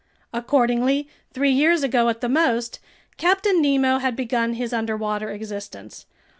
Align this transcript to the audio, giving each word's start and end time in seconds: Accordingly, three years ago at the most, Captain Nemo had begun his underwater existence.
Accordingly, 0.33 1.07
three 1.31 1.51
years 1.51 1.83
ago 1.83 2.09
at 2.09 2.21
the 2.21 2.27
most, 2.27 2.79
Captain 3.17 3.61
Nemo 3.61 3.99
had 3.99 4.15
begun 4.15 4.53
his 4.55 4.73
underwater 4.73 5.29
existence. 5.29 6.07